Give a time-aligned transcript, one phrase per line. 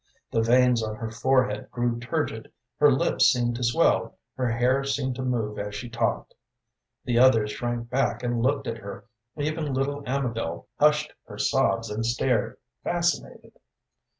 [0.31, 5.13] The veins on her forehead grew turgid, her lips seemed to swell, her hair seemed
[5.17, 6.33] to move as she talked.
[7.05, 9.05] The others shrank back and looked at her;
[9.37, 13.51] even little Amabel hushed her sobs and stared, fascinated.